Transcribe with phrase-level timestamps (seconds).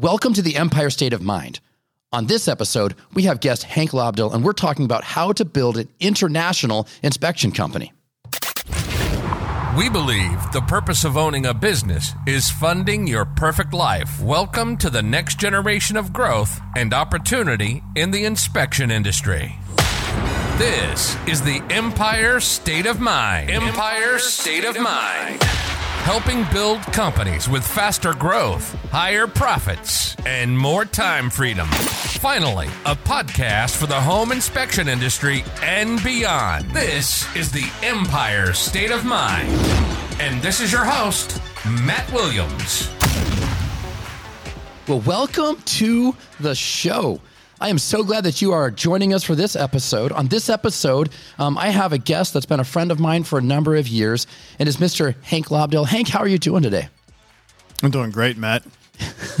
[0.00, 1.60] Welcome to the Empire State of Mind.
[2.10, 5.76] On this episode, we have guest Hank Lobdell, and we're talking about how to build
[5.76, 7.92] an international inspection company.
[9.76, 14.18] We believe the purpose of owning a business is funding your perfect life.
[14.22, 19.54] Welcome to the next generation of growth and opportunity in the inspection industry.
[20.56, 23.50] This is the Empire State of Mind.
[23.50, 25.42] Empire State of Mind.
[26.10, 31.68] Helping build companies with faster growth, higher profits, and more time freedom.
[31.68, 36.68] Finally, a podcast for the home inspection industry and beyond.
[36.72, 39.52] This is the Empire State of Mind.
[40.18, 42.90] And this is your host, Matt Williams.
[44.88, 47.20] Well, welcome to the show.
[47.62, 50.12] I am so glad that you are joining us for this episode.
[50.12, 53.38] On this episode, um, I have a guest that's been a friend of mine for
[53.38, 54.26] a number of years,
[54.58, 55.14] and is Mr.
[55.24, 55.86] Hank Lobdell.
[55.86, 56.88] Hank, how are you doing today?
[57.82, 58.62] I'm doing great, Matt.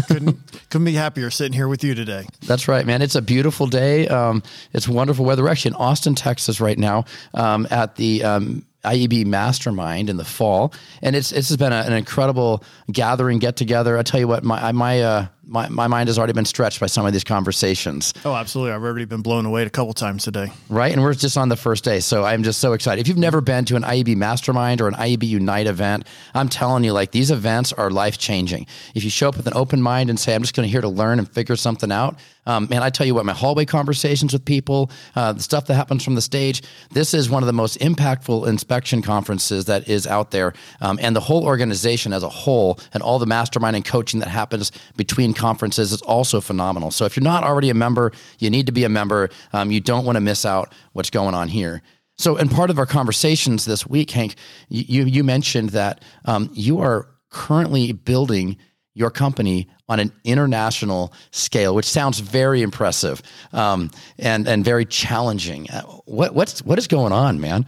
[0.06, 0.38] couldn't
[0.70, 2.26] couldn't be happier sitting here with you today.
[2.46, 3.00] That's right, man.
[3.00, 4.06] It's a beautiful day.
[4.08, 4.42] Um,
[4.74, 5.42] it's wonderful weather.
[5.42, 10.24] We're actually in Austin, Texas, right now um, at the um, IEB Mastermind in the
[10.26, 13.96] fall, and it's it's been a, an incredible gathering, get together.
[13.96, 16.86] I tell you what, my my uh, my my mind has already been stretched by
[16.86, 18.14] some of these conversations.
[18.24, 18.72] Oh, absolutely!
[18.72, 20.52] I've already been blown away a couple times today.
[20.68, 23.00] Right, and we're just on the first day, so I'm just so excited.
[23.00, 26.84] If you've never been to an IEB Mastermind or an IEB Unite event, I'm telling
[26.84, 28.66] you, like these events are life changing.
[28.94, 30.80] If you show up with an open mind and say, "I'm just going to here
[30.80, 34.32] to learn and figure something out," um, man, I tell you what, my hallway conversations
[34.32, 37.52] with people, uh, the stuff that happens from the stage, this is one of the
[37.52, 42.28] most impactful inspection conferences that is out there, um, and the whole organization as a
[42.28, 46.90] whole, and all the mastermind and coaching that happens between conferences is also phenomenal.
[46.90, 49.30] So if you're not already a member, you need to be a member.
[49.52, 51.82] Um, you don't want to miss out what's going on here.
[52.16, 54.34] So, in part of our conversations this week, Hank,
[54.68, 58.58] you you mentioned that um, you are currently building
[58.92, 63.22] your company on an international scale, which sounds very impressive
[63.54, 65.70] um, and and very challenging.
[65.70, 67.64] Uh, what what's what is going on, man?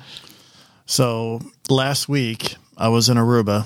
[0.84, 1.41] So
[1.71, 3.65] last week I was in Aruba.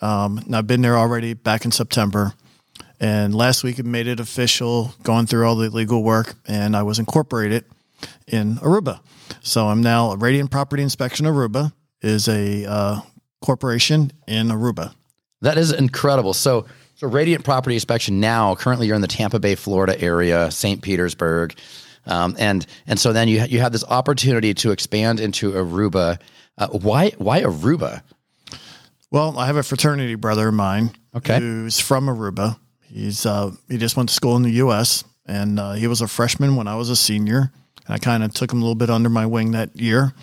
[0.00, 2.34] Um, and I've been there already back in September.
[3.04, 6.84] And last week it made it official, going through all the legal work, and I
[6.84, 7.66] was incorporated
[8.26, 9.00] in Aruba.
[9.42, 13.00] So I'm now Radiant Property Inspection Aruba is a uh,
[13.42, 14.94] corporation in Aruba.
[15.42, 16.32] That is incredible.
[16.32, 16.64] So
[16.94, 20.80] so Radiant Property Inspection now currently you're in the Tampa Bay, Florida area, St.
[20.80, 21.58] Petersburg,
[22.06, 26.18] um, and and so then you you have this opportunity to expand into Aruba.
[26.56, 28.00] Uh, why why Aruba?
[29.10, 31.38] Well, I have a fraternity brother of mine Okay.
[31.38, 32.56] who's from Aruba.
[32.86, 35.04] He's uh, he just went to school in the U.S.
[35.26, 37.50] and uh, he was a freshman when I was a senior.
[37.86, 40.14] And I kind of took him a little bit under my wing that year,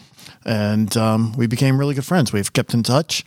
[0.45, 2.33] and um, we became really good friends.
[2.33, 3.23] We've kept in touch.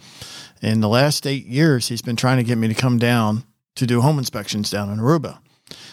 [0.60, 3.44] In the last eight years, he's been trying to get me to come down
[3.76, 5.38] to do home inspections down in Aruba.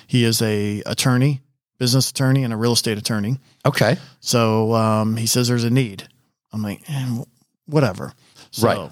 [0.08, 1.42] He is a attorney,
[1.78, 3.38] business attorney, and a real estate attorney.
[3.66, 6.08] Okay, So um, he says there's a need.
[6.52, 7.24] I'm like, eh,
[7.66, 8.14] whatever.
[8.52, 8.92] So,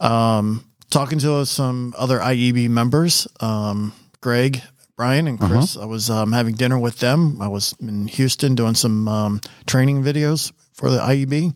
[0.00, 0.38] Right.
[0.38, 4.62] Um, talking to some other IEB members, um, Greg,
[4.96, 5.76] Brian, and Chris.
[5.76, 7.40] I was um, having dinner with them.
[7.42, 11.54] I was in Houston doing some um, training videos for the IEB,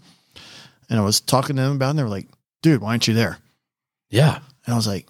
[0.89, 1.87] and I was talking to them about.
[1.87, 2.29] it, And they were like,
[2.63, 3.39] "Dude, why aren't you there?"
[4.11, 5.07] yeah, And I was like,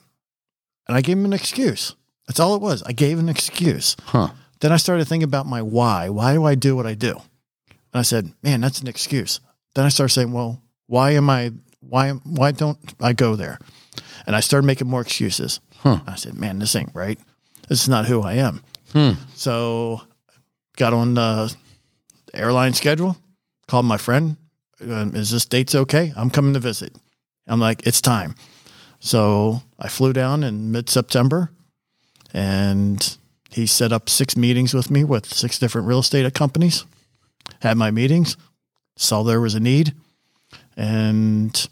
[0.87, 1.95] and I gave them an excuse.
[2.27, 2.83] That's all it was.
[2.85, 3.97] I gave an excuse.
[4.05, 4.29] huh?
[4.61, 6.09] Then I started thinking about my why.
[6.11, 7.13] Why do I do what I do?
[7.71, 9.41] And I said, man, that's an excuse.
[9.75, 13.59] Then I started saying, well, why am I, why, why don't I go there?
[14.27, 15.61] And I started making more excuses.
[15.79, 16.01] Huh.
[16.07, 17.19] I said, man, this ain't right.
[17.69, 18.63] This is not who I am.
[18.93, 19.13] Hmm.
[19.35, 20.03] So
[20.77, 21.55] got on the
[22.35, 23.17] airline schedule,
[23.69, 24.37] called my friend.
[24.81, 26.13] uh, Is this date's okay?
[26.17, 26.95] I'm coming to visit.
[27.47, 28.35] I'm like, it's time.
[29.01, 31.51] So I flew down in mid September
[32.35, 33.17] and
[33.51, 36.85] he set up six meetings with me with six different real estate companies.
[37.63, 38.37] Had my meetings,
[38.97, 39.95] saw there was a need,
[40.77, 41.69] and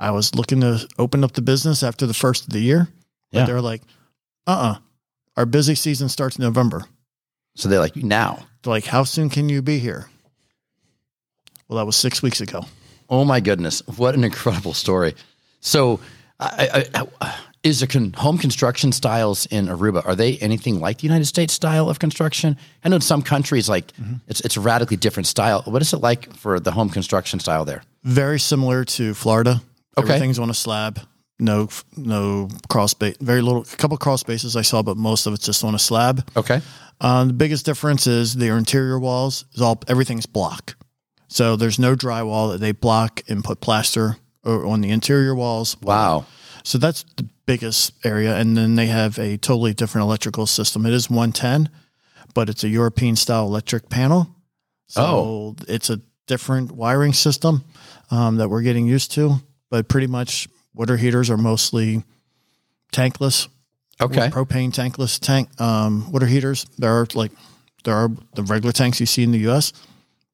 [0.00, 2.88] I was looking to open up the business after the first of the year.
[3.30, 3.44] Yeah.
[3.44, 3.82] They're like,
[4.46, 4.78] uh uh
[5.36, 6.84] our busy season starts in November.
[7.54, 8.46] So they're like now.
[8.62, 10.08] They're like, how soon can you be here?
[11.68, 12.64] Well, that was six weeks ago.
[13.08, 15.14] Oh my goodness, what an incredible story!
[15.60, 16.00] So,
[16.38, 20.98] I, I, I, is the con- home construction styles in Aruba are they anything like
[20.98, 22.56] the United States style of construction?
[22.84, 23.92] I know in some countries, like
[24.28, 25.62] it's it's a radically different style.
[25.62, 27.82] What is it like for the home construction style there?
[28.04, 29.60] Very similar to Florida.
[29.98, 30.08] Okay.
[30.14, 31.00] Everything's on a slab.
[31.38, 33.16] No, no crawl space.
[33.20, 33.62] Very little.
[33.62, 36.28] A couple crawl spaces I saw, but most of it's just on a slab.
[36.36, 36.60] Okay,
[37.00, 40.76] Um, the biggest difference is their interior walls is all everything's block.
[41.28, 45.76] So there's no drywall that they block and put plaster on the interior walls.
[45.82, 46.26] wow,
[46.62, 48.36] So that's the biggest area.
[48.36, 50.84] And then they have a totally different electrical system.
[50.86, 51.70] It is 110,
[52.34, 54.28] but it's a European style electric panel.
[54.88, 55.56] So Oh.
[55.68, 57.64] it's a different wiring system
[58.10, 59.40] um, that we're getting used to.
[59.70, 62.02] But pretty much water heaters are mostly
[62.92, 63.48] tankless,
[64.00, 64.28] Okay.
[64.30, 66.66] propane tankless tank um, water heaters.
[66.78, 67.32] There are like
[67.84, 69.72] there are the regular tanks you see in the U.S.,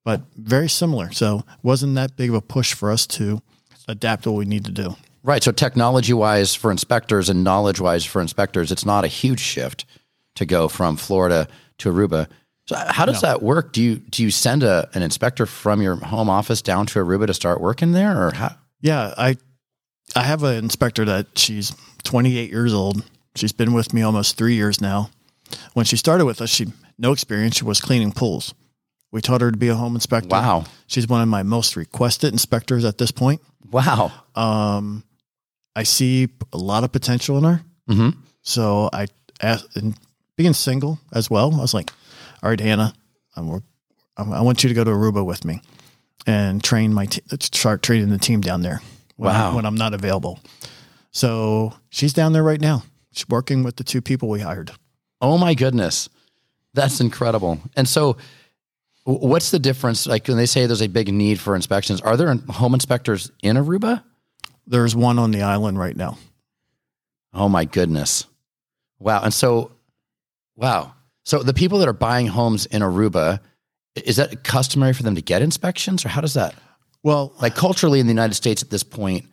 [0.04, 1.12] but very similar.
[1.12, 3.42] So wasn't that big of a push for us to
[3.88, 4.96] adapt what we need to do.
[5.22, 5.42] Right.
[5.42, 9.84] So technology wise for inspectors and knowledge wise for inspectors, it's not a huge shift
[10.36, 11.48] to go from Florida
[11.78, 12.28] to Aruba.
[12.68, 13.72] So how does that work?
[13.72, 17.26] Do you do you send a, an inspector from your home office down to Aruba
[17.26, 18.56] to start working there, or how?
[18.81, 19.37] Yeah, I
[20.14, 21.75] I have an inspector that she's
[22.05, 23.05] 28 years old.
[23.34, 25.11] She's been with me almost three years now.
[25.75, 26.67] When she started with us, she
[26.99, 27.56] no experience.
[27.56, 28.55] She was cleaning pools.
[29.12, 30.28] We taught her to be a home inspector.
[30.28, 30.64] Wow.
[30.87, 33.40] She's one of my most requested inspectors at this point.
[33.70, 34.12] Wow.
[34.34, 35.05] Um,
[35.75, 37.61] I see a lot of potential in her.
[37.88, 38.11] hmm
[38.43, 39.06] So I
[39.40, 39.96] asked, and
[40.37, 41.90] being single as well, I was like,
[42.43, 42.94] all right, Hannah,
[43.37, 43.62] I'm,
[44.17, 45.61] I'm, I want you to go to Aruba with me
[46.26, 48.80] and train my te- start training the team down there
[49.16, 49.54] when, Wow.
[49.56, 50.38] when I'm not available.
[51.10, 52.82] So she's down there right now.
[53.12, 54.70] She's working with the two people we hired.
[55.20, 56.08] Oh my goodness,
[56.74, 57.58] that's incredible.
[57.76, 58.18] And so,
[59.04, 60.06] what's the difference?
[60.06, 63.56] Like when they say there's a big need for inspections, are there home inspectors in
[63.56, 64.02] Aruba?
[64.66, 66.19] There's one on the island right now.
[67.32, 68.26] Oh my goodness.
[68.98, 69.22] Wow.
[69.22, 69.72] And so,
[70.56, 70.92] wow.
[71.24, 73.40] So the people that are buying homes in Aruba,
[74.04, 76.54] is that customary for them to get inspections or how does that,
[77.02, 79.26] Well, like culturally in the United States at this point,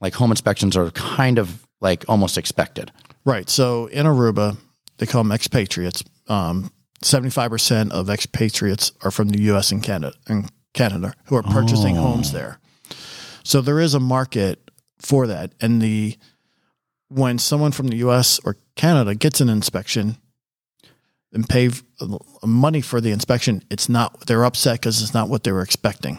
[0.00, 2.90] like home inspections are kind of like almost expected.
[3.24, 3.48] Right.
[3.48, 4.56] So in Aruba,
[4.98, 6.02] they call them expatriates.
[6.28, 6.72] Um,
[7.04, 12.32] 75% of expatriates are from the US and Canada and Canada who are purchasing homes
[12.32, 12.58] there.
[13.42, 15.52] So there is a market for that.
[15.60, 16.16] And the
[17.08, 20.16] when someone from the US or Canada gets an inspection
[21.32, 21.70] and pay
[22.44, 26.18] money for the inspection, it's not they're upset because it's not what they were expecting.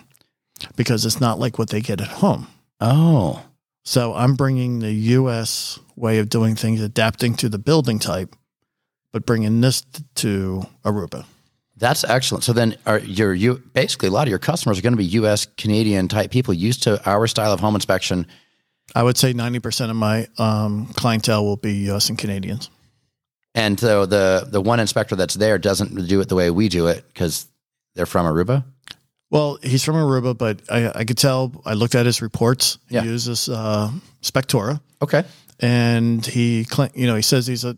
[0.76, 2.48] Because it's not like what they get at home.
[2.80, 3.44] Oh,
[3.84, 5.80] So I'm bringing the U.S.
[5.96, 8.36] way of doing things, adapting to the building type,
[9.12, 9.82] but bringing this
[10.16, 11.26] to Aruba.
[11.78, 12.44] that's excellent.
[12.44, 15.06] So then are your, you basically a lot of your customers are going to be
[15.06, 18.28] US Canadian type people used to our style of home inspection.
[18.94, 22.10] I would say 90% of my um, clientele will be U.S.
[22.10, 22.70] and Canadians.
[23.54, 26.88] And so the, the one inspector that's there doesn't do it the way we do
[26.88, 27.48] it because
[27.96, 28.64] they're from Aruba.
[29.30, 31.62] Well, he's from Aruba, but I, I could tell.
[31.66, 32.78] I looked at his reports.
[32.90, 33.04] He Yeah.
[33.04, 35.24] uses uh, Spectora, Okay.
[35.60, 37.78] and he, you know, he says he's a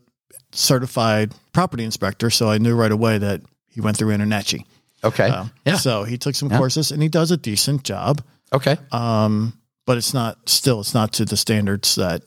[0.51, 2.29] certified property inspector.
[2.29, 4.65] So I knew right away that he went through InterNACHI.
[5.03, 5.29] Okay.
[5.29, 5.75] Um, yeah.
[5.77, 6.57] So he took some Yeah.
[6.57, 8.21] courses, and he does a decent job.
[8.51, 8.77] Okay.
[8.91, 9.53] Um,
[9.85, 12.21] but it's not still it's not to the standards that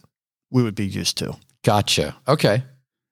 [0.51, 1.37] we would be used to.
[1.65, 2.17] Gotcha.
[2.29, 2.63] Okay.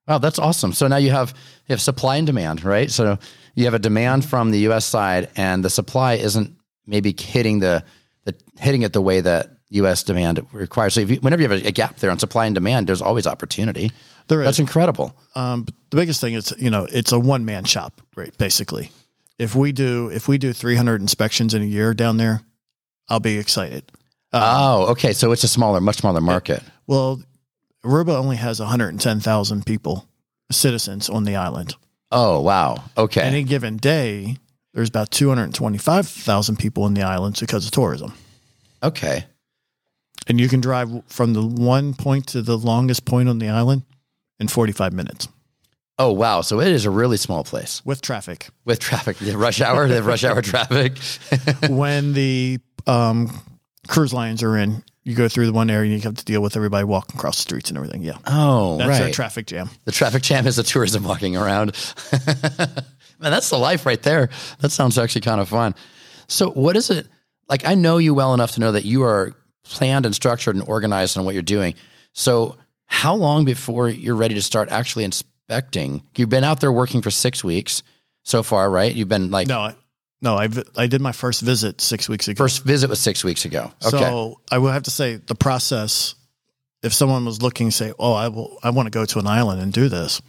[0.06, 0.72] Wow, that's awesome.
[0.72, 1.30] So now you have
[1.66, 2.90] you have supply and demand, right?
[2.90, 3.18] So
[3.54, 4.84] you have a demand from the U.S.
[4.84, 6.54] side, and the supply isn't
[6.86, 7.84] maybe hitting the
[8.24, 10.02] the hitting it the way that U.S.
[10.02, 10.94] demand requires.
[10.94, 13.02] So if you, whenever you have a, a gap there on supply and demand, there's
[13.02, 13.90] always opportunity.
[14.28, 15.16] There is That's incredible.
[15.34, 18.36] um, the biggest thing is you know it's a one man shop, right?
[18.36, 18.90] Basically,
[19.38, 22.42] if we do if we do 300 inspections in a year down there,
[23.08, 23.90] I'll be excited.
[24.32, 25.12] oh, okay.
[25.12, 26.62] So it's a smaller, much smaller market.
[26.86, 27.22] Well,
[27.84, 30.08] Aruba only has 110,000 people,
[30.50, 31.76] citizens on the island.
[32.10, 32.82] Oh, wow.
[32.96, 33.20] Okay.
[33.22, 34.38] Any given day,
[34.72, 38.14] there's about 225,000 people in the islands because of tourism.
[38.82, 39.26] okay.
[40.26, 43.82] And you can drive from the one point to the longest point on the island
[44.41, 45.29] in 45 minutes
[45.98, 46.41] Oh, wow.
[46.41, 48.48] So it is a really small place with traffic.
[48.64, 50.98] with traffic, the rush hour, the rush hour traffic.
[51.69, 53.31] when the um,
[53.86, 56.41] cruise lines are in, you go through the one area and you have to deal
[56.41, 58.03] with everybody walking across the streets and everything.
[58.03, 58.17] Yeah.
[58.27, 59.03] Oh, That's right.
[59.03, 59.69] our traffic jam.
[59.84, 61.73] The traffic jam is the tourism walking around.
[63.20, 64.31] Man, that's the life right there.
[64.61, 65.75] That sounds actually kind of fun.
[66.27, 67.06] So, what is it
[67.49, 67.67] like?
[67.67, 69.32] I know you well enough to know that you are
[69.63, 71.75] planned and structured and organized on what you're doing.
[72.13, 72.56] So,
[72.87, 76.03] how long before you're ready to start actually inspecting?
[76.17, 77.82] You've been out there working for six weeks
[78.25, 78.93] so far, right?
[78.94, 79.73] You've been like No,
[80.24, 82.36] no, I, I did my first visit six weeks ago.
[82.43, 83.70] first visit was six weeks ago.
[83.86, 83.96] Okay.
[83.98, 86.14] So I will have to say the process.
[86.82, 89.60] If someone was looking, say, "Oh, I will, I want to go to an island
[89.62, 90.20] and do this,"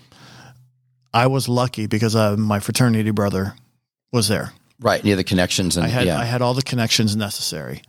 [1.14, 3.56] I was lucky because uh, my fraternity brother
[4.12, 4.52] was there.
[4.80, 5.04] right.
[5.04, 6.20] Near the connections and I had yeah.
[6.20, 7.82] I had all the connections necessary.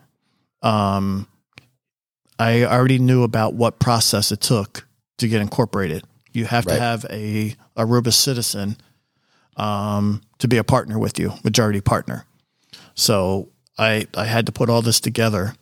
[0.62, 1.26] Um,
[2.38, 4.86] I already knew about what process it took
[5.18, 6.04] to get incorporated.
[6.32, 6.74] You have Right.
[6.74, 8.76] to have a Aruba citizen
[9.56, 12.24] um, to be a partner with you, majority partner.
[12.94, 13.48] So
[13.78, 15.54] I I had to put all this together,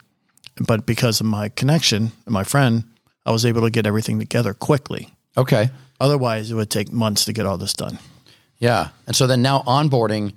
[0.61, 2.85] but because of my connection and my friend,
[3.27, 5.15] I was able to get everything together quickly.
[5.37, 5.71] Okay.
[6.01, 7.99] Otherwise, it would take months to get all this done.
[8.59, 8.89] Yeah.
[9.07, 10.35] And so then now onboarding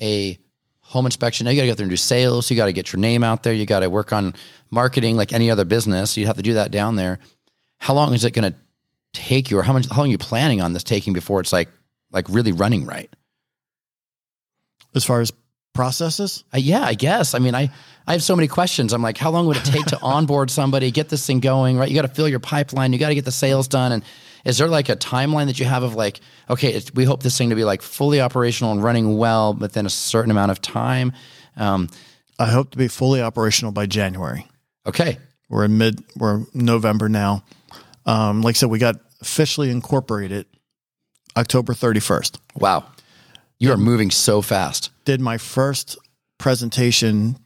[0.00, 0.38] a
[0.80, 2.50] home inspection, now you got to go there and do sales.
[2.50, 3.52] You got to get your name out there.
[3.52, 4.34] You got to work on
[4.70, 6.16] marketing like any other business.
[6.16, 7.18] You have to do that down there.
[7.78, 8.58] How long is it going to
[9.12, 11.52] take you or how much, how long are you planning on this taking before it's
[11.52, 11.68] like,
[12.10, 13.10] like really running right?
[14.94, 15.32] As far as
[15.74, 17.34] processes, Uh, yeah, I guess.
[17.34, 17.70] I mean, I,
[18.06, 18.92] I have so many questions.
[18.92, 21.88] I'm like, how long would it take to onboard somebody, get this thing going, right?
[21.88, 22.92] You got to fill your pipeline.
[22.92, 23.92] You got to get the sales done.
[23.92, 24.02] And
[24.44, 26.18] is there like a timeline that you have of like,
[26.50, 29.86] okay, it's, we hope this thing to be like fully operational and running well within
[29.86, 31.12] a certain amount of time?
[31.56, 31.88] Um,
[32.40, 34.46] I hope to be fully operational by January.
[34.86, 35.18] okay.
[35.50, 37.42] We're in mid, we're November now.
[38.04, 40.44] Um, like I said, we got officially incorporated
[41.36, 42.38] October 31st.
[42.56, 42.84] Wow.
[43.58, 44.90] You are moving so fast.
[45.04, 45.96] Did my first
[46.38, 47.36] presentation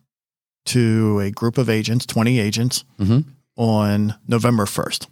[0.67, 3.25] to a group of agents, 20 agents, Mhm.
[3.57, 5.09] on November 1st.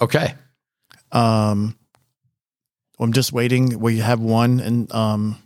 [0.00, 0.34] Okay.
[1.12, 1.76] Um,
[3.00, 3.78] I'm just waiting.
[3.80, 5.36] We have one in, um,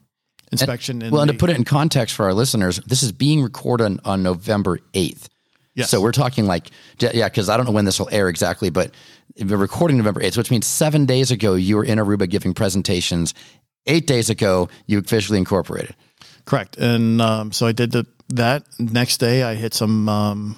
[0.50, 1.02] inspection.
[1.02, 3.84] in Well, and to put it in context for our listeners, this is being recorded
[3.84, 5.28] on, on November 8th.
[5.74, 5.88] Yes.
[5.90, 8.90] So we're talking like, yeah, because I don't know when this will air exactly, but
[9.40, 13.34] recording November 8th, which means seven days ago you were in Aruba giving presentations.
[13.86, 15.96] Eight days ago, you officially incorporated.
[16.44, 16.76] Correct.
[16.76, 18.64] And um, so I did the, that.
[18.78, 20.56] Next day, I hit some um,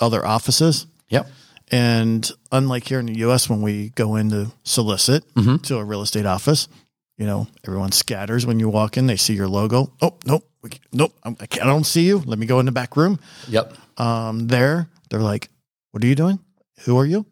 [0.00, 0.86] other offices.
[1.08, 1.28] Yep.
[1.70, 5.62] And unlike here in the U.S., when we go in to solicit Mhm.
[5.64, 6.68] to a real estate office,
[7.16, 9.06] you know, everyone scatters when you walk in.
[9.06, 9.92] They see your logo.
[10.00, 10.48] Oh, nope,
[10.92, 12.18] nope, I, can't, I don't see you.
[12.24, 13.18] Let me go in the back room.
[13.48, 13.74] Yep.
[13.98, 15.48] Um, there, they're like,
[15.90, 16.38] "What are you doing?
[16.84, 17.26] Who are you?"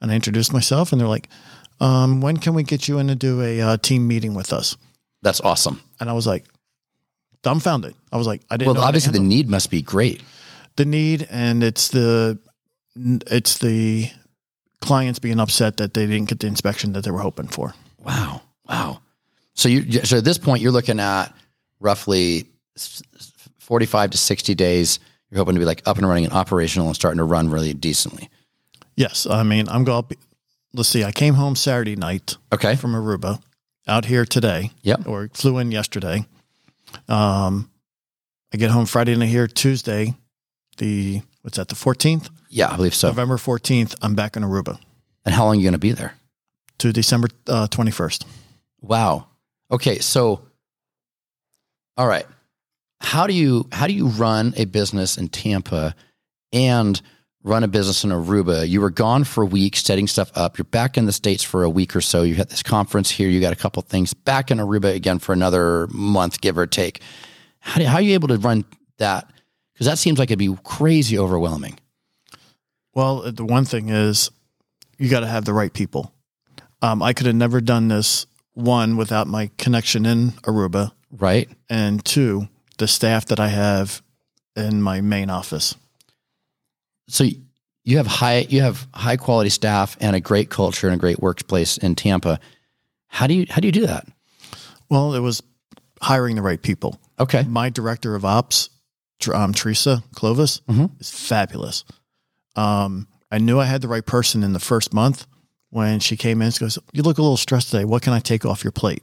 [0.00, 1.28] And I introduced myself, and they're like,
[1.80, 4.76] um, "When can we get you in to do a uh, team meeting with us?"
[5.22, 5.80] That's awesome.
[6.00, 6.46] And I was like,
[7.42, 7.94] dumbfounded.
[8.12, 8.74] I was like, I didn't.
[8.74, 10.22] Well, obviously the need must be great.
[10.76, 12.38] the need, and it's the
[12.96, 14.10] it's the
[14.80, 17.74] clients being upset that they didn't get the inspection that they were hoping for.
[17.98, 18.40] Wow.
[18.68, 19.00] Wow.
[19.54, 21.34] So you, so at this point, you're looking at
[21.80, 23.02] roughly s-
[23.58, 24.98] 45 to 60 days.
[25.30, 27.74] You're hoping to be like up and running and operational and starting to run really
[27.74, 28.30] decently.
[29.00, 30.04] Yes, I mean, I'm going.
[30.74, 31.04] Let's see.
[31.04, 32.76] I came home Saturday night Okay.
[32.76, 33.40] from Aruba,
[33.88, 34.72] out here today.
[34.82, 35.06] Yep.
[35.06, 36.26] or flew in yesterday.
[37.08, 37.70] Um,
[38.52, 40.14] I get home Friday night here Tuesday.
[40.76, 41.68] The what's that?
[41.68, 43.08] The 14th, Yeah, I believe so.
[43.08, 43.94] November 14th.
[44.02, 44.78] I'm back in Aruba
[45.24, 46.12] And how long are you going to be there?
[46.78, 48.24] to December uh, 21st.
[48.82, 49.26] Wow.
[49.70, 50.42] Okay, so
[51.96, 52.26] all right.
[53.00, 55.94] How do you how do you run a business in Tampa
[56.52, 57.00] and
[57.42, 58.68] run a business in Aruba?
[58.68, 60.58] You were gone for a week setting stuff up.
[60.58, 62.22] You're back in the States for a week or so.
[62.22, 63.28] You had this conference here.
[63.28, 67.00] You got a couple things back in Aruba again for another month, give or take.
[67.60, 68.64] How, do, how are you able to run
[68.98, 69.30] that?
[69.72, 71.78] Because that seems like it'd be crazy overwhelming.
[72.94, 74.30] Well, the one thing is
[74.98, 76.12] you got to have the right people.
[76.82, 81.48] Um, I could have never done this one without my connection in Aruba, Right?
[81.68, 84.02] and two, the staff that I have
[84.56, 85.76] in my main office.
[87.10, 87.24] So
[87.84, 91.20] you have high you have high quality staff and a great culture and a great
[91.20, 92.38] workplace in Tampa.
[93.08, 94.06] How do you how do you do that?
[94.88, 95.42] Well, it was
[96.00, 96.98] hiring the right people.
[97.18, 97.42] Okay.
[97.44, 98.70] My director of ops,
[99.32, 100.90] um, Teresa Clovis, Mhm.
[101.00, 101.84] is fabulous.
[102.56, 105.26] Um, I knew I had the right person in the first month
[105.70, 106.50] when she came in.
[106.50, 107.84] She goes, "You look a little stressed today.
[107.84, 109.02] What can I take off your plate?"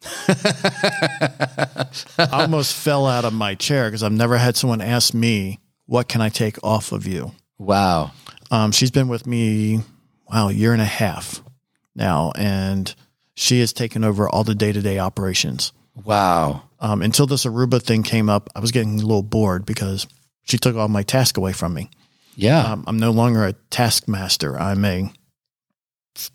[0.28, 1.88] I
[2.32, 6.20] almost fell out of my chair because I've never had someone ask me, "What can
[6.20, 8.12] I take off of you?" Wow.
[8.52, 9.80] Um, she's been with me,
[10.30, 11.42] wow, a year and a half
[11.96, 12.94] now, and
[13.34, 15.72] she has taken over all the day to day operations.
[16.04, 16.62] Wow.
[16.80, 20.06] Um, until this Aruba thing came up, I was getting a little bored because
[20.44, 21.90] she took all my task away from me.
[22.36, 22.72] Yeah.
[22.72, 24.58] Um, I'm no longer a taskmaster.
[24.58, 25.10] I'm a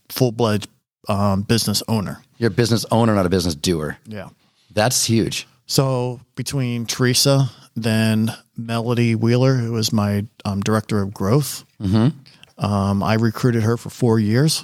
[0.10, 0.68] full blood
[1.08, 2.22] um, business owner.
[2.38, 3.98] You're a business owner, not a business doer.
[4.06, 4.30] Yeah.
[4.74, 5.48] That's huge.
[5.66, 12.10] So between Teresa, then Melody Wheeler, who was my um, director of growth, hmm
[12.58, 14.64] um, I recruited her for four years.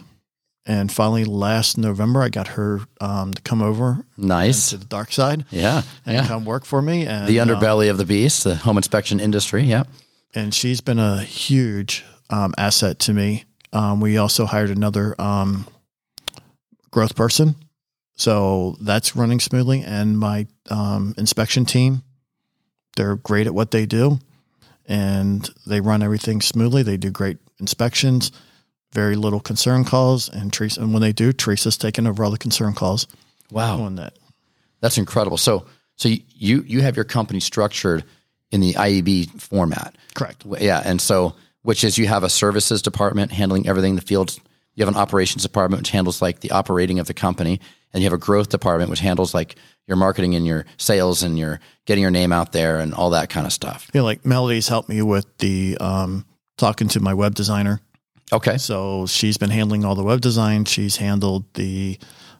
[0.65, 4.69] And finally, last November, I got her um, to come over Nice.
[4.69, 5.81] to the dark side Yeah.
[6.05, 6.27] and Yeah.
[6.27, 7.07] come work for me.
[7.07, 9.63] And The um, underbelly of the beast, the home inspection industry.
[9.63, 9.83] Yeah.
[10.35, 13.45] and she's been a huge um, asset to me.
[13.73, 15.65] Um, we also hired another um,
[16.91, 17.55] growth person,
[18.15, 19.81] so that's running smoothly.
[19.83, 22.03] And my um, inspection team,
[22.96, 24.19] they're great at what they do,
[24.88, 26.84] and they run everything smoothly.
[26.84, 28.31] They do great inspections,
[28.93, 30.81] very little concern calls, and Teresa.
[30.81, 33.08] And when they do, Teresa's taking over all the concern calls
[33.51, 33.81] Wow.
[33.81, 34.13] on that.
[34.81, 35.38] That's incredible.
[35.38, 35.65] So,
[35.96, 38.03] so you you have your company structured
[38.51, 39.96] in the IEB format.
[40.15, 40.46] Correct.
[40.60, 44.39] Yeah, and so which is you have a services department handling everything in the field.
[44.79, 47.59] You have an operations department which handles like the operating of the company,
[47.93, 49.57] and you have a growth department which handles like
[49.88, 53.29] your marketing and your sales and your getting your name out there and all that
[53.29, 53.89] kind of stuff.
[53.93, 56.25] Yeah, like Melody's helped me with the um,
[56.57, 57.81] talking to my web designer.
[58.31, 58.57] Okay.
[58.57, 60.63] So she's been handling all the web design.
[60.63, 62.00] She's handled the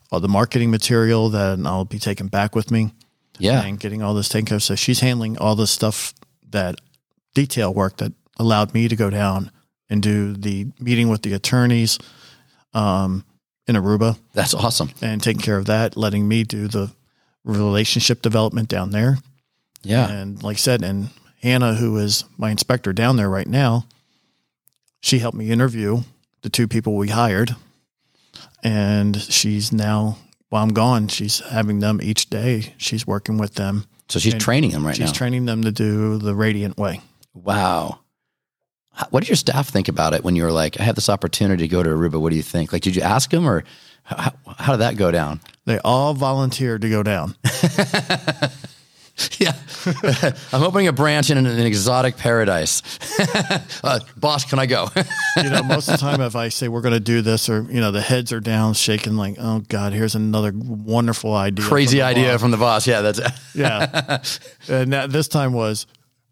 [0.10, 2.94] all the marketing material that I'll be taking back with me
[3.38, 3.62] Yeah.
[3.64, 4.64] and getting all this taken care of.
[4.64, 6.14] So she's handling all the stuff
[6.52, 6.76] that
[7.36, 9.52] detail work that allowed me to go down
[9.90, 12.00] and do the meeting with the attorneys
[12.74, 13.26] um,
[13.68, 14.90] in Aruba That's awesome.
[15.02, 16.92] and taking care of that, letting me do the
[17.44, 19.18] relationship development down there.
[19.84, 20.10] Yeah.
[20.10, 21.10] And like I said, and
[21.42, 23.86] Hannah, who is my inspector down there right now,
[25.02, 26.02] she helped me interview
[26.42, 27.56] the two people we hired.
[28.64, 30.18] And she's now,
[30.50, 32.74] while I'm gone, she's having them each day.
[32.78, 33.86] She's working with them.
[34.10, 35.06] So she's and training them right she's now.
[35.08, 37.02] She's training them to do the Radiant Way.
[37.34, 38.00] wow.
[39.12, 41.64] What did your staff think about it when you were like, I have this opportunity
[41.64, 42.20] to go to Aruba?
[42.20, 42.74] What do you think?
[42.74, 43.64] Like, did you ask them or
[44.04, 45.40] how, how did that go down?
[45.66, 47.36] They all volunteered to go down.
[49.38, 49.54] Yeah.
[50.54, 52.82] I'm opening a branch in an, an exotic paradise.
[53.84, 54.88] uh, boss, can I go?
[55.36, 57.64] You know, most of the time, if I say we're going to do this, or
[57.64, 62.00] you know, the heads are down, shaking, like, "Oh God, here's another wonderful idea." Crazy
[62.00, 62.88] from idea boss." from the boss.
[62.88, 63.20] Yeah, that's
[63.54, 64.22] Yeah.
[64.70, 65.86] and that, this time was,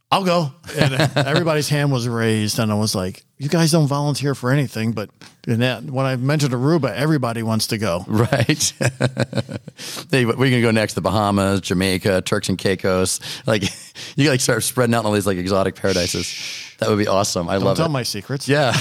[0.10, 0.54] I'll go.
[0.78, 2.60] And uh, everybody's hand was raised.
[2.60, 4.94] And I was like, you guys don't volunteer for anything.
[4.94, 5.10] But
[5.46, 8.06] and that, when I mentioned Aruba, everybody wants to go.
[8.08, 8.74] right.
[10.12, 10.94] hey, where are gonna go next?
[10.94, 13.20] The Bahamas, Jamaica, Turks and Caicos.
[13.46, 13.64] Like,
[14.16, 16.34] you like start spreading out all these like exotic paradises.
[16.80, 17.50] That would be awesome.
[17.50, 17.90] I Don't love tell it.
[17.90, 18.48] my secrets.
[18.48, 18.72] Yeah.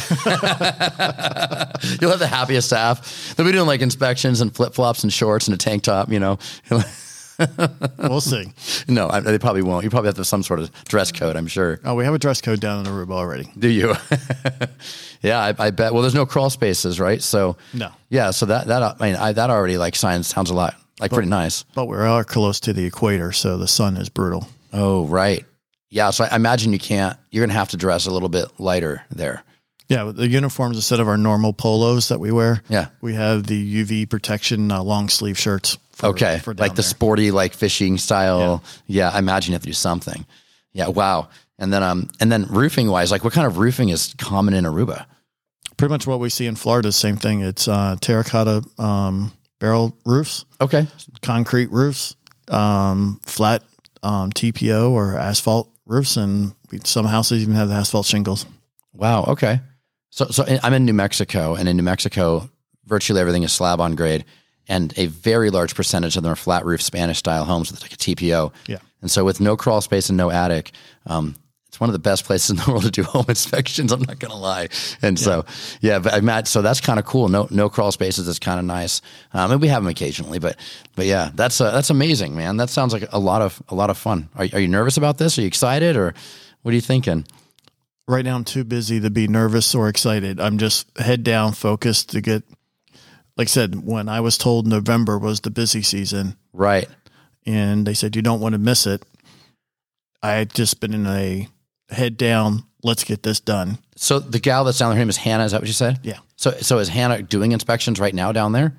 [2.01, 3.35] You'll have the happiest staff.
[3.35, 6.21] They'll be doing like inspections and flip flops and shorts and a tank top, you
[6.21, 6.39] know.
[7.99, 8.47] We'll see.
[8.89, 9.85] no, I, they probably won't.
[9.85, 11.81] You probably have to have some sort of dress code, I'm sure.
[11.85, 13.51] Oh, we have a dress code down in Aruba already.
[13.59, 13.95] Do you?
[15.23, 15.93] yeah, I, I bet.
[15.93, 17.23] Well, there's no crawl spaces, right?
[17.23, 17.91] So, No.
[18.09, 21.11] Yeah, so that, that, I mean, I, that already like sounds, sounds a lot like
[21.13, 21.65] pretty nice.
[21.75, 23.33] But we are close to the equator.
[23.33, 24.49] So the sun is brutal.
[24.73, 25.45] Oh, right.
[25.91, 26.11] Yeah.
[26.11, 29.03] So I imagine you can't, you're going to have to dress a little bit lighter
[29.11, 29.43] there.
[29.89, 30.11] Yeah.
[30.15, 32.89] The uniforms, instead of our normal polos that we wear, Yeah.
[33.01, 35.79] we have the UV protection uh, long sleeve shirts.
[35.97, 36.39] For, Okay.
[36.39, 36.89] For like down the there.
[36.89, 38.63] sporty, like fishing style.
[38.87, 39.11] Yeah.
[39.11, 40.25] I imagine you have to do something.
[40.73, 40.89] Yeah.
[40.89, 41.29] Wow.
[41.59, 44.65] And then, um, and then roofing wise, like what kind of roofing is common in
[44.65, 45.07] Aruba?
[45.79, 47.41] pretty much what we see in Florida same thing.
[47.43, 50.87] It's uh, terracotta um, barrel roofs, Okay.
[51.21, 52.17] concrete roofs,
[52.49, 53.63] um, flat
[54.03, 56.55] um, TPO or asphalt roofs, and
[56.85, 58.47] some houses even have the asphalt shingles.
[58.95, 59.25] Wow.
[59.25, 59.61] Okay.
[60.11, 62.49] So, so I'm in New Mexico, and in New Mexico,
[62.87, 64.25] virtually everything is slab on grade,
[64.69, 67.93] and a very large percentage of them are flat roof Spanish style homes with like
[67.93, 68.53] a TPO.
[68.67, 68.79] Yeah.
[69.01, 70.73] And so, with no crawl space and no attic,
[71.07, 71.37] um,
[71.77, 73.93] it's one of the best places in the world to do home inspections.
[73.93, 74.69] I'm not going to lie.
[75.03, 75.45] And so,
[75.83, 77.29] yeah, but I'm so that's kind of cool.
[77.29, 78.27] No, no crawl spaces.
[78.27, 79.03] It's kind of nice.
[79.35, 80.57] Um, and we have them occasionally, but,
[80.95, 82.57] but yeah, that's, uh, that's amazing, man.
[82.57, 84.31] That sounds like a lot of, a lot of fun.
[84.37, 85.37] Are, are you nervous about this?
[85.37, 86.15] Are you excited or
[86.63, 87.27] what are you thinking?
[88.09, 90.41] Right now, I'm too busy to be nervous or excited.
[90.41, 92.45] I'm just head down, focused to get.
[93.37, 96.89] Like I said, when I was told November was the busy season, Right.
[97.45, 99.03] and they said you don't want to miss it,
[100.23, 101.49] I had just been in a
[101.91, 102.65] head down.
[102.83, 103.79] Let's get this done.
[103.97, 105.45] So the gal that's down there, her name is Hannah.
[105.45, 106.01] Is that what you said?
[106.03, 106.19] Yeah.
[106.37, 108.77] So, so is Hannah doing inspections right now down there?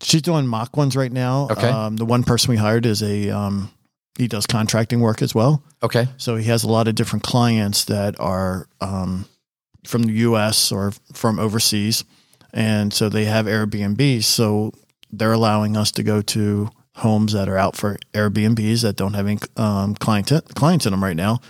[0.00, 1.48] She's doing mock ones right now.
[1.50, 1.68] Okay.
[1.68, 3.70] Um, the one person we hired is a um,
[4.18, 5.62] he does contracting work as well.
[5.82, 6.06] Okay.
[6.16, 9.26] So he has a lot of different clients that are um,
[9.86, 10.72] from the U.S.
[10.72, 12.04] or from overseas,
[12.54, 14.22] and so they have Airbnb.
[14.22, 14.72] So
[15.10, 19.26] they're allowing us to go to homes that are out for Airbnbs that don't have
[19.26, 21.40] any um, client clients in them right now,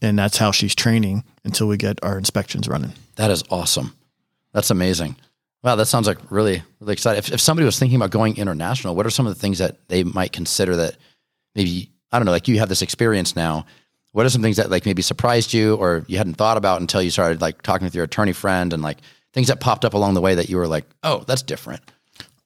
[0.00, 2.92] and that's how she's training until we get our inspections running.
[3.16, 3.94] That is awesome.
[4.52, 5.16] That's amazing.
[5.64, 7.18] Wow, that sounds like really, really exciting.
[7.18, 9.88] If, if somebody was thinking about going international, what are some of the things that
[9.88, 10.96] they might consider that
[11.54, 13.66] maybe, I don't know, like you have this experience now.
[14.12, 17.00] What are some things that like maybe surprised you or you hadn't thought about until
[17.00, 18.98] you started like talking with your attorney friend and like
[19.32, 21.80] things that popped up along the way that you were like, oh, that's different?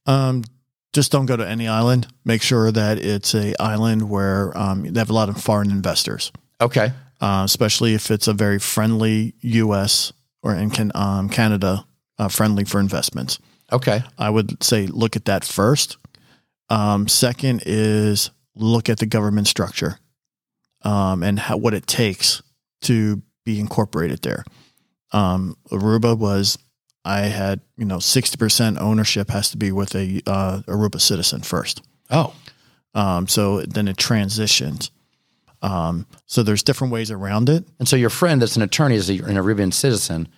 [0.06, 0.44] Um,
[0.92, 2.06] just don't go to any island.
[2.24, 6.32] Make sure that it's a island where um, they have a lot of foreign investors.
[6.60, 6.92] Okay.
[7.20, 10.12] uh, especially if it's a very friendly U.S.
[10.42, 11.86] or in can, um, Canada
[12.18, 13.38] uh, friendly for investments.
[13.72, 14.02] Okay.
[14.18, 15.96] I would say look at that first.
[16.68, 19.98] Um, second is look at the government structure
[20.82, 22.42] um, and how, what it takes
[22.82, 24.44] to be incorporated there.
[25.12, 26.58] Um, Aruba was
[27.06, 31.40] I had you know sixty percent ownership has to be with a uh, Aruba citizen
[31.42, 31.82] first.
[32.10, 32.34] Oh,
[32.94, 34.90] Um, so then it transitions.
[35.62, 37.64] Um, so there's different ways around it.
[37.78, 40.28] And so your friend that's an attorney is a, an Aruban citizen,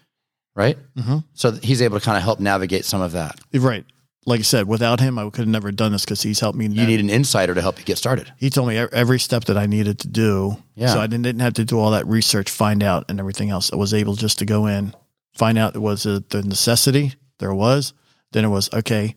[0.55, 0.79] right?
[0.97, 1.19] Mm-hmm.
[1.35, 3.39] So he's able to kind of help navigate some of that.
[3.53, 3.85] Right.
[4.27, 6.67] Like I said, without him, I could have never done this because he's helped me.
[6.67, 8.33] You need an insider to help you get started.
[8.37, 10.57] he told me every step that I needed to do.
[10.75, 10.89] Yeah.
[10.89, 13.73] So I didn't, didn't have to do all that research, find out, and everything else.
[13.73, 14.95] I was able just to go in,
[15.39, 17.93] find out was it the necessity there was.
[18.33, 19.15] Then it was okay,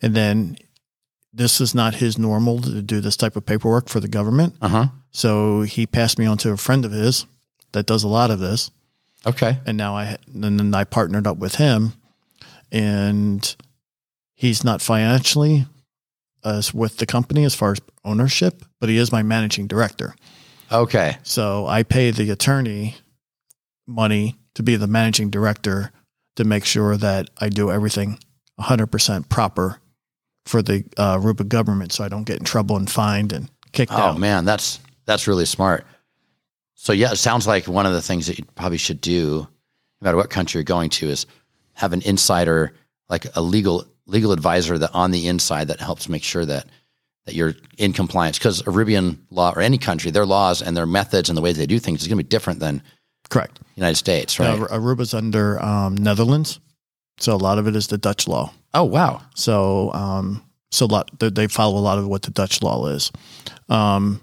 [0.00, 0.56] and then
[1.32, 4.54] this is not his normal to do this type of paperwork for the government.
[4.62, 4.86] Uh huh.
[5.10, 7.26] So he passed me on to a friend of his
[7.72, 8.70] that does a lot of this,
[9.26, 9.58] Okay.
[9.66, 11.92] and now I and then I partnered up with him,
[12.72, 13.54] and
[14.34, 15.66] he's not financially
[16.44, 20.14] as with the company as far as ownership, but he is my managing director.
[20.72, 21.16] Okay.
[21.22, 22.96] So I pay the attorney
[23.86, 25.92] money to be the managing director
[26.36, 28.18] to make sure that I do everything
[28.60, 29.80] 100% proper
[30.46, 33.92] for the uh, Aruba government so I don't get in trouble and fined and kicked
[33.92, 34.16] Oh out.
[34.16, 35.86] Oh, man, that's that's really smart.
[36.74, 39.46] So yeah, it sounds like one of the things that you probably should do,
[40.00, 41.26] no matter what country you're going to, is
[41.74, 42.74] have an insider,
[43.08, 46.66] like a legal legal advisor that on the inside that helps make sure that
[47.24, 48.38] that you're in compliance.
[48.38, 51.66] Because Aruban law or any country, their laws and their methods and the way they
[51.66, 52.82] do things is going to be different than
[53.34, 53.58] Correct.
[53.76, 54.56] United States, right?
[54.58, 56.60] Now, Aruba's under um, Netherlands.
[57.18, 58.52] So a lot of it is the Dutch law.
[58.74, 62.30] oh wow, So, um, so a lot they- they follow a lot of what the
[62.30, 63.10] Dutch law is.
[63.68, 64.20] Um,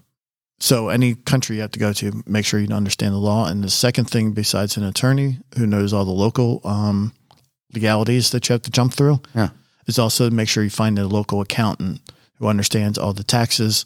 [0.59, 3.47] so any country you have to go to, make sure you understand the law.
[3.47, 7.13] And the second thing, besides an attorney who knows all the local um,
[7.73, 9.49] legalities that you have to jump through, Yeah.
[9.87, 11.99] is also make sure you find a local accountant
[12.35, 13.85] who understands all the taxes,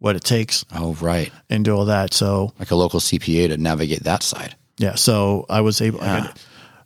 [0.00, 2.12] what it takes, oh right, and do all that.
[2.12, 4.56] So like a local CPA to navigate that side.
[4.78, 6.00] yeah, so I was able.
[6.00, 6.32] I Yeah.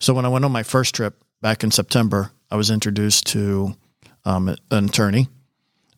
[0.00, 3.74] so when I went on my first trip back in September, I was introduced to
[4.27, 5.29] um, an attorney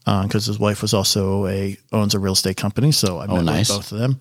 [0.05, 2.93] because his wife was also a owns a real estate company.
[2.93, 3.69] So I met Oh, nice.
[3.69, 4.21] with both of them,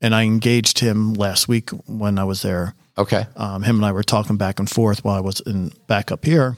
[0.00, 2.74] and I engaged him last week when I was there.
[2.98, 6.10] Okay, Um, him and I were talking back and forth while I was in back
[6.10, 6.56] up here.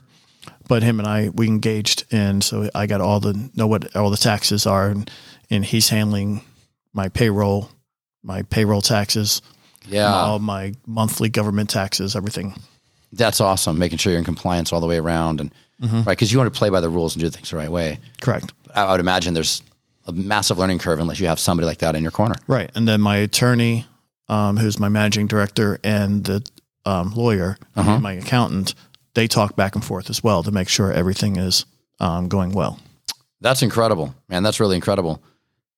[0.68, 4.11] But him and I we engaged, and so I got all the know what all
[4.11, 5.11] the taxes are, and,
[5.51, 6.43] and he's handling
[6.93, 7.71] my payroll,
[8.23, 9.43] my payroll taxes,
[9.89, 12.55] yeah, all my monthly government taxes, everything.
[13.13, 13.79] that's awesome.
[13.79, 16.59] Making sure you're in compliance all the way around, and right because you want to
[16.59, 17.99] play by the rules and do things the right way.
[18.21, 18.53] Correct.
[18.75, 19.63] I I would imagine there's
[20.07, 22.35] a massive learning curve unless you have somebody like that in your corner.
[22.47, 22.71] Right.
[22.75, 23.87] And then my attorney,
[24.29, 26.51] um, who's my managing director, and the
[26.87, 28.75] um, lawyer, and my accountant,
[29.15, 31.67] they talk back and forth as well to make sure everything is
[32.01, 32.79] um, going well.
[33.41, 34.43] That's incredible, man.
[34.43, 35.23] That's really incredible.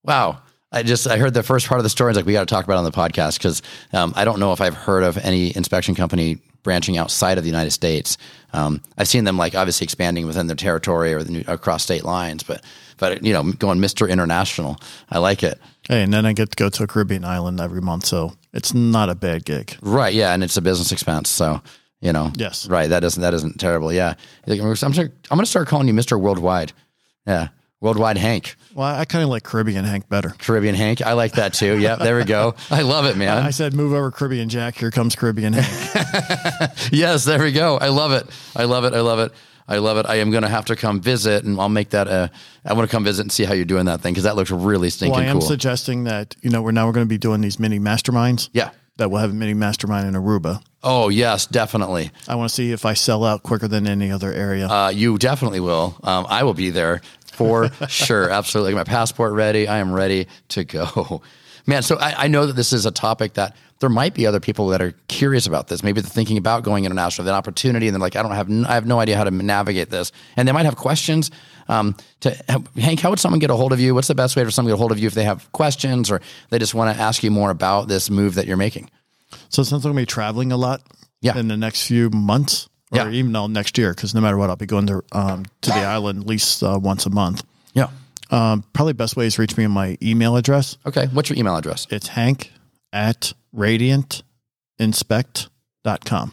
[0.05, 0.43] Wow.
[0.73, 2.09] I just I heard the first part of the story.
[2.09, 3.61] I was like, we got to talk about it on the podcast because
[3.93, 7.51] um, I don't know if I've heard of any inspection company branching outside of the
[7.51, 8.19] United States.
[8.53, 12.05] Um, I've seen them like obviously expanding within their territory or the new, across state
[12.05, 12.63] lines, but
[12.99, 14.79] but you know going Mister International.
[15.11, 15.59] I like it.
[15.89, 18.73] Hey, and then I get to go to a Caribbean island every month, so it's
[18.73, 19.77] not a bad gig.
[19.83, 20.15] Right.
[20.15, 21.29] Yeah, and it's a business expense.
[21.31, 21.61] So
[22.01, 22.33] you know.
[22.37, 22.69] Yes.
[22.69, 22.89] Right.
[22.89, 23.93] That isn't that isn't terrible.
[23.93, 24.15] Yeah.
[24.47, 26.73] I'm I'm going to start calling you Mister Worldwide.
[27.27, 27.49] Yeah.
[27.81, 28.57] Worldwide Hank.
[28.75, 30.35] Well, I kind of like Caribbean Hank better.
[30.38, 31.01] Caribbean Hank.
[31.01, 31.79] I like that too.
[31.79, 32.55] Yeah, there we go.
[32.71, 33.38] I love it, man.
[33.38, 34.77] I said, move over Caribbean Jack.
[34.77, 36.73] Here comes Caribbean Hank.
[36.93, 37.79] yes, there we go.
[37.79, 38.27] I love it.
[38.55, 38.93] I love it.
[38.93, 39.33] I love it.
[39.66, 40.07] I love it.
[40.07, 42.09] I am going to have to come visit, and I'll make that.
[42.09, 42.31] A,
[42.64, 44.51] I want to come visit and see how you're doing that thing because that looks
[44.51, 45.43] really stinking well, I am cool.
[45.49, 48.51] suggesting that you know we're now we're going to be doing these mini masterminds.
[48.53, 48.71] yeah.
[48.97, 50.62] That we'll have a mini mastermind in Aruba.
[50.83, 52.11] Oh yes, definitely.
[52.29, 54.69] I want to see if I sell out quicker than any other area.
[54.69, 55.97] Uh, you definitely will.
[56.03, 57.01] Um, I will be there
[57.40, 58.29] for sure.
[58.31, 58.74] Absolutely.
[58.74, 59.66] My passport ready.
[59.66, 61.22] I am ready to go.
[61.66, 64.40] Man, so I, I know that this is a topic that there might be other
[64.40, 65.83] people that are curious about this.
[65.83, 68.66] Maybe they're thinking about going international, that opportunity, and they're like, I don't have, n-
[68.66, 71.31] I have no idea how to navigate this, and they might have questions.
[71.68, 72.31] Um, to
[72.76, 73.94] Hank, how would someone get a hold of you?
[73.94, 75.50] What's the best way for someone to get a hold of you if they have
[75.53, 78.90] questions or they just want to ask you more about this move that you're making?
[79.50, 80.81] So since I'm going to be traveling a lot
[81.20, 81.38] Yeah.
[81.38, 83.11] in the next few months, or Yeah.
[83.11, 85.76] even all next year, because no matter what, I'll be going to um, to the
[85.76, 87.42] island at least uh, once a month.
[87.74, 87.88] Yeah.
[88.31, 90.76] Um, probably best way is reach me on my email address.
[90.87, 91.07] Okay.
[91.09, 91.87] What's your email address?
[91.90, 92.53] It's hank
[92.92, 96.33] at radiantinspect.com.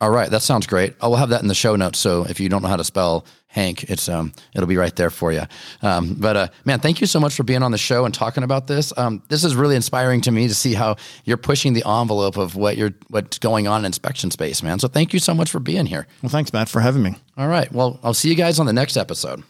[0.00, 0.94] All right, that sounds great.
[1.00, 1.98] I will have that in the show notes.
[1.98, 5.10] So if you don't know how to spell Hank, it's um, it'll be right there
[5.10, 5.42] for you.
[5.82, 8.44] Um, but uh, man, thank you so much for being on the show and talking
[8.44, 8.92] about this.
[8.96, 12.54] Um, this is really inspiring to me to see how you're pushing the envelope of
[12.54, 14.78] what you're what's going on in inspection space, man.
[14.78, 16.06] So thank you so much for being here.
[16.22, 17.16] Well, thanks, Matt, for having me.
[17.36, 19.42] All right, well, I'll see you guys on the next episode.